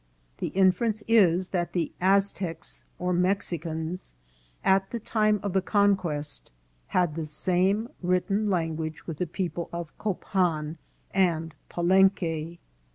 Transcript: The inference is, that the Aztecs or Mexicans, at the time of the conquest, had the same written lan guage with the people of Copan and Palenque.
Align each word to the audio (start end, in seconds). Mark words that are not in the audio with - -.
The 0.39 0.47
inference 0.47 1.03
is, 1.07 1.49
that 1.49 1.73
the 1.73 1.91
Aztecs 2.01 2.83
or 2.97 3.13
Mexicans, 3.13 4.15
at 4.63 4.89
the 4.89 4.99
time 4.99 5.39
of 5.43 5.53
the 5.53 5.61
conquest, 5.61 6.49
had 6.87 7.13
the 7.13 7.23
same 7.25 7.87
written 8.01 8.49
lan 8.49 8.77
guage 8.77 9.05
with 9.05 9.17
the 9.19 9.27
people 9.27 9.69
of 9.71 9.95
Copan 9.99 10.79
and 11.11 11.53
Palenque. 11.69 12.57